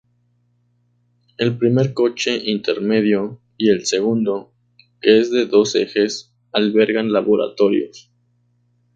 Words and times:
El 1.37 1.59
primer 1.59 1.93
coche 1.93 2.35
intermedio 2.35 3.39
y 3.55 3.69
el 3.69 3.85
segundo 3.85 4.51
—que 4.99 5.19
es 5.19 5.29
de 5.29 5.45
dos 5.45 5.75
ejes— 5.75 6.33
albergan 6.51 7.11
laboratorios. 7.13 8.09